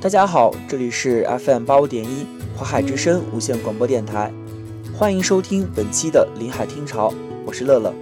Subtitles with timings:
[0.00, 2.26] 大家好，这里是 FM 八五点一
[2.56, 4.32] 华海之声无线广播电台，
[4.96, 7.12] 欢迎收听本期的临海听潮，
[7.44, 7.92] 我是乐乐。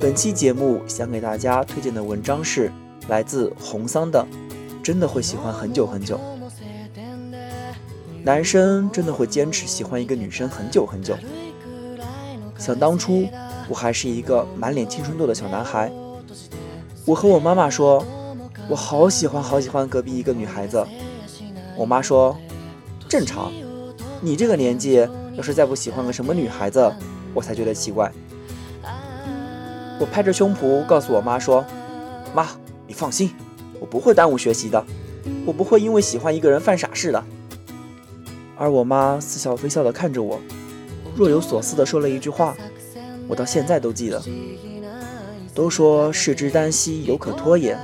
[0.00, 2.72] 本期节目想给大家推荐的文章是
[3.08, 4.26] 来自红桑的
[4.82, 6.16] 《真的会喜欢很久很久》。
[8.22, 11.14] 男生真的会坚持喜欢一个女生很久很久。
[12.56, 13.28] 想当初，
[13.68, 15.92] 我还是一个满脸青春痘的小男孩，
[17.04, 18.02] 我和我妈妈说。
[18.68, 20.84] 我好喜欢好喜欢隔壁一个女孩子，
[21.74, 22.36] 我妈说，
[23.08, 23.50] 正常，
[24.20, 26.92] 你这个年纪要是再不喜欢个什么女孩子，
[27.32, 28.12] 我才觉得奇怪。
[29.98, 31.64] 我拍着胸脯告诉我妈说，
[32.34, 32.46] 妈，
[32.86, 33.30] 你放心，
[33.80, 34.84] 我不会耽误学习的，
[35.46, 37.24] 我不会因为喜欢一个人犯傻事的。
[38.56, 40.38] 而我妈似笑非笑的看着我，
[41.16, 42.54] 若有所思的说了一句话，
[43.26, 44.22] 我到现在都记得。
[45.54, 47.76] 都说事之耽兮，犹可拖延。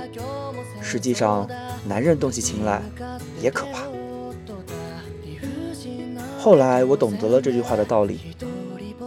[0.95, 1.45] 实际上，
[1.89, 2.81] 男人动起情来
[3.41, 3.81] 也可怕。
[6.39, 8.33] 后来我懂得了这句话的道理：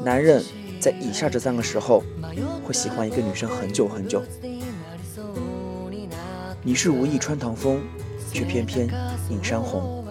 [0.04, 0.44] 男人
[0.78, 2.04] 在以下这三个时候
[2.62, 4.22] 会喜欢一个女生很久很久。
[6.62, 7.80] 你是无意穿堂风，
[8.34, 8.86] 却偏偏
[9.30, 10.04] 映山红。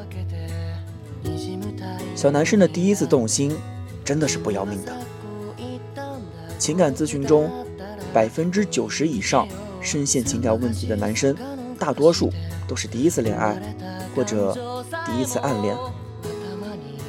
[2.15, 3.55] 小男生的第一次动心，
[4.03, 4.97] 真的是不要命的。
[6.57, 7.51] 情感咨询中，
[8.11, 9.47] 百分之九十以上
[9.79, 11.35] 深陷情感问题的男生。
[11.77, 12.31] 大多数
[12.67, 13.55] 都是第一次恋爱，
[14.15, 14.53] 或者
[15.05, 15.75] 第一次暗恋。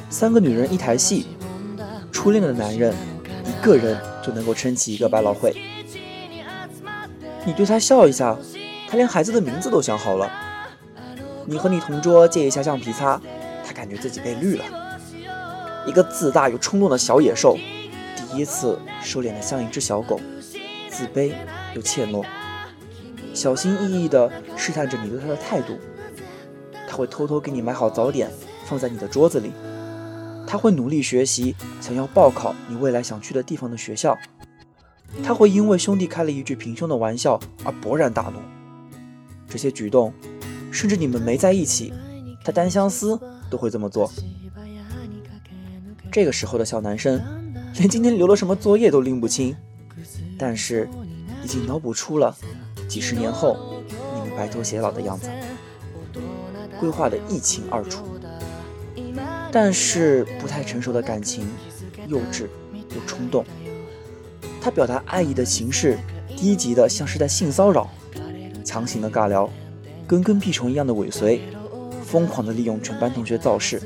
[0.09, 1.27] 三个女人一台戏，
[2.11, 2.93] 初恋的男人
[3.45, 5.55] 一个人就能够撑起一个百老汇。
[7.45, 8.37] 你对他笑一下，
[8.87, 10.29] 他连孩子的名字都想好了。
[11.45, 13.19] 你和你同桌借一下橡皮擦，
[13.65, 14.65] 他感觉自己被绿了。
[15.87, 17.57] 一个自大又冲动的小野兽，
[18.15, 20.19] 第一次收敛的像一只小狗，
[20.89, 21.33] 自卑
[21.73, 22.23] 又怯懦。
[23.39, 25.79] 小心翼翼地试探着你对他的态度，
[26.89, 28.29] 他会偷偷给你买好早点
[28.65, 29.53] 放在你的桌子里，
[30.45, 34.17] 他会努力学习，想要报考你未来想去的地方的学校，
[35.23, 38.41] 他会因为兄弟开了一句平胸的玩笑而勃然大怒。
[39.47, 40.13] 这些举动，
[40.69, 41.93] 甚至你们没在一起，
[42.43, 43.17] 他单相思
[43.49, 44.11] 都会这么做。
[46.11, 47.21] 这个时候的小男生，
[47.77, 49.55] 连今天留了什么作业都拎不清，
[50.37, 50.89] 但是
[51.41, 52.35] 已经脑补出了。
[52.89, 53.55] 几十年后，
[54.15, 55.29] 你们白头偕老的样子，
[56.79, 58.03] 规划的一清二楚。
[59.51, 61.47] 但是不太成熟的感情，
[62.07, 62.47] 幼稚
[62.89, 63.45] 又冲动。
[64.59, 65.97] 他表达爱意的形式，
[66.35, 67.89] 低级的像是在性骚扰，
[68.65, 69.49] 强行的尬聊，
[70.07, 71.41] 跟跟屁虫一样的尾随，
[72.03, 73.81] 疯狂的利用全班同学造势。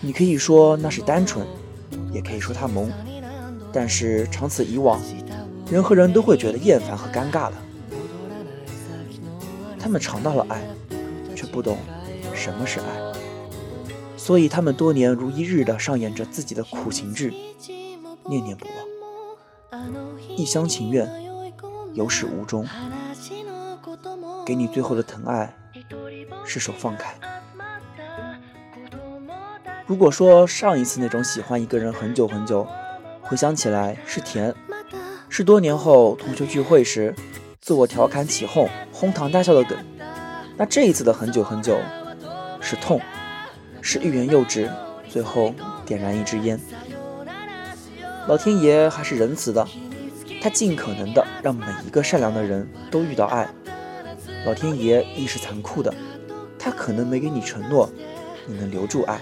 [0.00, 1.46] 你可以说那是单纯，
[2.12, 2.90] 也可以说他萌，
[3.72, 5.00] 但是长此以往。
[5.70, 7.54] 人和人都会觉得厌烦和尴尬的。
[9.78, 10.62] 他们尝到了爱，
[11.34, 11.78] 却不懂
[12.34, 12.84] 什么是爱，
[14.16, 17.34] 所以他们多年如一日的上演着自己的苦情剧，
[18.26, 19.82] 念念不忘，
[20.36, 21.06] 一厢情愿，
[21.92, 22.66] 有始无终。
[24.46, 25.54] 给你最后的疼爱，
[26.44, 27.14] 是手放开。
[29.86, 32.66] 如果说上一次那种喜欢一个人很久很久，
[33.22, 34.54] 回想起来是甜。
[35.36, 37.12] 是多年后同学聚会时，
[37.60, 39.76] 自我调侃起哄、哄堂大笑的梗。
[40.56, 41.76] 那这一次的很久很久，
[42.60, 43.00] 是痛，
[43.80, 44.70] 是欲言又止，
[45.08, 45.52] 最后
[45.84, 46.56] 点燃一支烟。
[48.28, 49.66] 老天爷还是仁慈的，
[50.40, 53.48] 他尽可能的让每一个善良的人都遇到爱。
[54.46, 55.92] 老天爷亦是残酷的，
[56.56, 57.90] 他可能没给你承诺，
[58.46, 59.20] 你能留住爱。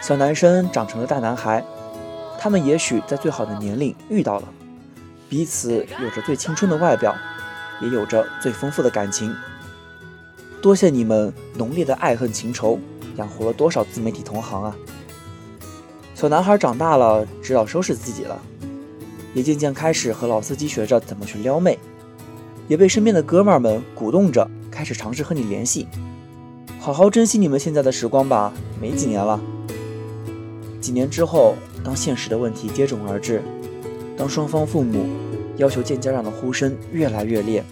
[0.00, 1.62] 小男生长成了大男孩。
[2.38, 4.48] 他们也许在最好的年龄遇到了，
[5.28, 7.14] 彼此有着最青春的外表，
[7.82, 9.34] 也有着最丰富的感情。
[10.62, 12.78] 多谢你们浓烈的爱恨情仇，
[13.16, 14.76] 养活了多少自媒体同行啊！
[16.14, 18.40] 小男孩长大了，知道收拾自己了，
[19.34, 21.78] 也渐渐开始和老司机学着怎么去撩妹，
[22.66, 25.86] 也被身边的哥们儿们鼓动着开始尝试和你联系。
[26.80, 29.40] 好好珍惜你们现在的时光吧，没几年了。
[30.80, 31.54] 几年之后。
[31.84, 33.40] 当现实的问题接踵而至，
[34.16, 35.06] 当双方父母
[35.56, 37.64] 要求见家长的呼声越来越烈，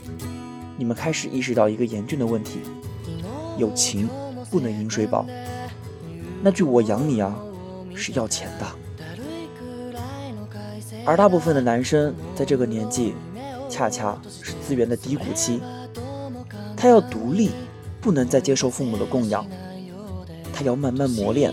[0.78, 2.60] 你们开始意识到一个严峻的问题：
[3.58, 4.08] 友情
[4.48, 5.26] 不能饮水饱。
[6.40, 7.36] 那句“我养你啊”
[7.94, 8.66] 是要钱的。
[11.04, 13.12] 而大部分的男生在这个年纪，
[13.68, 15.60] 恰恰是资源的低谷期，
[16.76, 17.50] 他要独立，
[18.00, 19.44] 不能再接受父母的供养，
[20.54, 21.52] 他要慢慢磨练。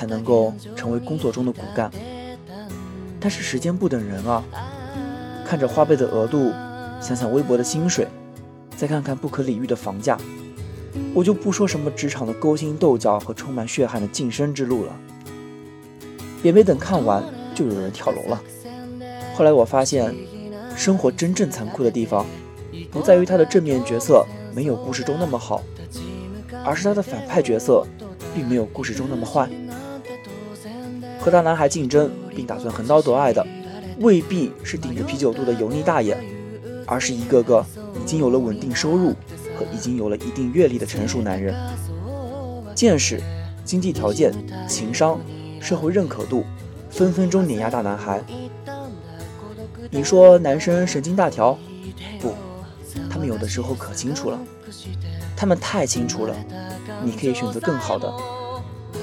[0.00, 1.90] 才能够成为工作中的骨干，
[3.20, 4.42] 但是时间不等人啊！
[5.44, 6.50] 看着花呗的额度，
[7.02, 8.08] 想想微薄的薪水，
[8.74, 10.16] 再看看不可理喻的房价，
[11.12, 14.96] 我就不说什么职场的勾心斗角和充满血汗的晋升之路了。
[16.42, 17.22] 也没等看完，
[17.54, 18.42] 就有人跳楼了。
[19.34, 20.14] 后来我发现，
[20.74, 22.24] 生活真正残酷的地方，
[22.90, 24.24] 不在于他的正面角色
[24.54, 25.62] 没有故事中那么好，
[26.64, 27.86] 而是他的反派角色
[28.34, 29.46] 并没有故事中那么坏。
[31.20, 33.46] 和大男孩竞争并打算横刀夺爱的，
[33.98, 36.16] 未必是顶着啤酒肚的油腻大爷，
[36.86, 37.64] 而是一个个
[38.02, 39.10] 已经有了稳定收入
[39.56, 41.54] 和已经有了一定阅历的成熟男人，
[42.74, 43.20] 见识、
[43.64, 44.32] 经济条件、
[44.66, 45.20] 情商。
[45.60, 46.42] 社会认可度
[46.88, 48.24] 分分钟碾压大男孩。
[49.90, 51.52] 你说男生神经大条？
[52.18, 52.32] 不，
[53.10, 54.40] 他们有的时候可清楚了，
[55.36, 56.34] 他们太清楚了。
[57.04, 58.10] 你可以选择更好的，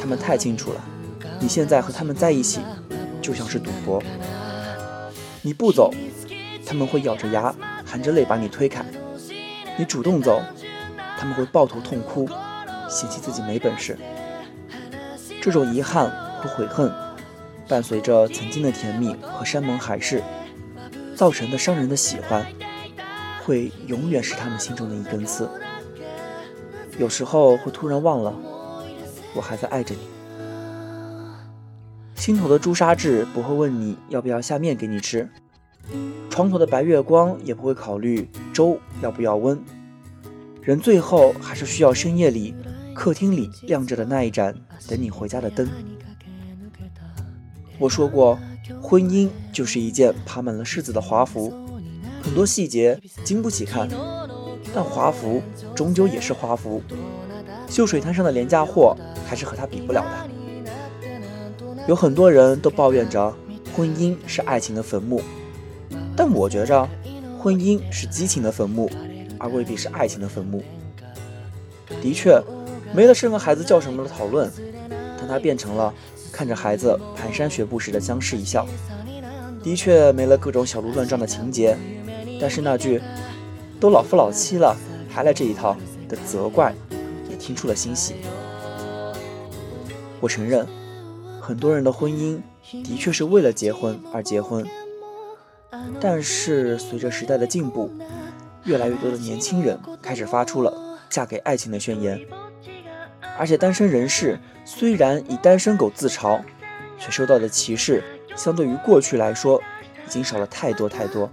[0.01, 0.83] 他们太清楚了。
[1.39, 2.61] 你现在和他们在一起，
[3.21, 4.01] 就像是赌博。
[5.41, 5.91] 你不走，
[6.65, 7.53] 他们会咬着牙
[7.85, 8.83] 含着泪把你推开；
[9.77, 10.41] 你主动走，
[11.17, 12.27] 他们会抱头痛哭，
[12.89, 13.97] 嫌弃自己没本事。
[15.41, 16.25] 这种遗憾。
[16.39, 16.93] 和悔恨，
[17.67, 20.21] 伴随着曾经的甜蜜和山盟海誓，
[21.15, 22.45] 造成的伤人的喜欢，
[23.43, 25.49] 会永远是他们心中的一根刺。
[26.99, 28.31] 有时候会突然忘了，
[29.33, 30.16] 我还在爱着你。
[32.27, 35.29] 心头的朱砂痣不会问你要不要下面给你吃，
[36.29, 39.57] 床头的白月光也不会考虑粥要不要温。
[40.61, 42.53] 人最后还是需要深夜里
[42.93, 44.53] 客厅里亮着的那一盏
[44.89, 45.69] 等你回家的灯。
[47.79, 48.37] 我说过，
[48.81, 51.53] 婚姻就是一件爬满了虱子的华服，
[52.21, 53.87] 很多细节经不起看，
[54.75, 55.41] 但华服
[55.73, 56.83] 终究也是华服，
[57.69, 60.36] 秀水滩上的廉价货还是和它比不了的。
[61.87, 63.33] 有很多人都抱怨着
[63.75, 65.21] 婚姻是爱情的坟墓，
[66.15, 66.87] 但我觉着
[67.39, 68.89] 婚姻是激情的坟墓，
[69.39, 70.63] 而未必是爱情的坟墓。
[72.01, 72.41] 的确，
[72.93, 74.51] 没了生个孩子叫什么的讨论，
[75.17, 75.93] 但它变成了。
[76.29, 78.67] 看着孩子蹒跚学步时的相视一笑，
[79.63, 81.75] 的确没了各种小鹿乱撞的情节，
[82.39, 83.01] 但是那句
[83.79, 84.77] “都老夫老妻了，
[85.09, 85.75] 还来这一套”
[86.07, 86.71] 的责怪，
[87.27, 88.15] 也听出了欣喜。
[90.19, 90.67] 我承认，
[91.47, 92.41] 很多人的婚姻
[92.83, 94.67] 的确是为了结婚而结婚，
[96.01, 97.89] 但是随着时代的进步，
[98.65, 102.19] 越来越多的年轻人开始发出了嫁给爱情的宣言。
[103.37, 106.41] 而且单身人士虽然以单身狗自嘲，
[106.99, 108.03] 却受到的歧视
[108.35, 109.61] 相对于过去来说
[110.05, 111.31] 已经少了太多太多。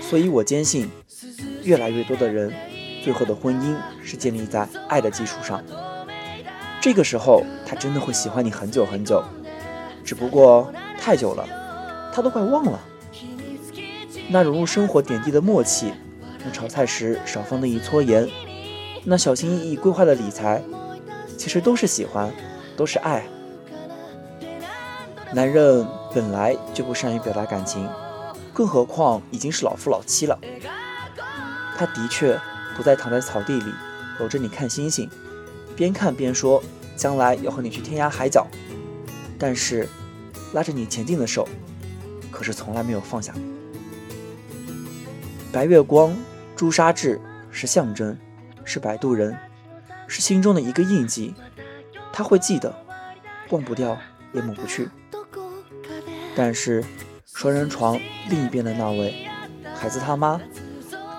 [0.00, 0.88] 所以我坚信，
[1.64, 2.52] 越来越多的人
[3.02, 5.60] 最后的婚姻是建立在爱的基础上。
[6.84, 9.24] 这个时候，他真的会喜欢你很久很久，
[10.04, 10.70] 只不过
[11.00, 11.48] 太久了，
[12.12, 12.78] 他都快忘了
[14.28, 15.94] 那融入生活点滴的默契，
[16.44, 18.28] 那炒菜时少放的一撮盐。
[19.02, 20.62] 那小心翼翼规划的理财，
[21.38, 22.30] 其实都是喜欢，
[22.76, 23.24] 都是爱。
[25.32, 27.88] 男人本来就不善于表达感情，
[28.52, 30.38] 更何况已经是老夫老妻了。
[31.78, 32.38] 他的确
[32.76, 33.72] 不再躺在草地里
[34.20, 35.08] 搂着你看星星，
[35.76, 36.62] 边看边说
[36.96, 38.46] 将来要和你去天涯海角，
[39.38, 39.88] 但是
[40.52, 41.48] 拉着你前进的手，
[42.30, 43.34] 可是从来没有放下。
[45.52, 46.16] 白月光、
[46.56, 47.20] 朱砂痣
[47.50, 48.16] 是象征。
[48.66, 49.36] 是摆渡人，
[50.08, 51.34] 是心中的一个印记，
[52.14, 52.74] 他会记得，
[53.50, 53.94] 忘不掉
[54.32, 54.88] 也抹不去。
[56.34, 56.82] 但是
[57.26, 59.28] 双人床另一边的那位，
[59.74, 60.40] 孩子他妈，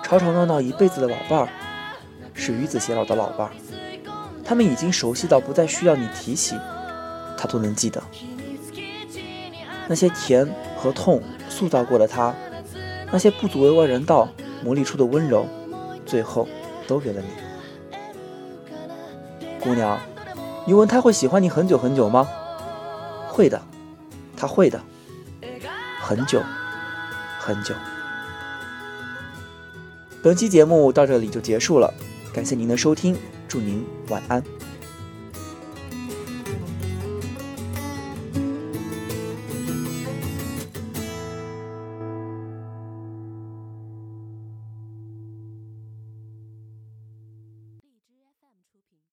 [0.02, 1.48] 吵吵闹闹一辈子的老伴儿，
[2.34, 3.52] 是与子偕老的老伴儿，
[4.46, 6.54] 他们已经熟悉到不再需要你提起，
[7.36, 8.02] 他都能记得。
[9.88, 12.34] 那些甜和痛塑造过的他，
[13.10, 14.28] 那些不足为外人道
[14.62, 15.46] 磨砺出的温柔，
[16.06, 16.46] 最后。
[16.88, 17.26] 都给了你，
[19.58, 19.98] 姑娘。
[20.64, 22.28] 你问他会喜欢你很久很久吗？
[23.26, 23.60] 会的，
[24.36, 24.80] 他会的，
[26.00, 26.40] 很久
[27.40, 27.74] 很久。
[30.22, 31.92] 本期节目到这里就结束了，
[32.32, 33.16] 感谢您的收听，
[33.48, 34.42] 祝您晚安。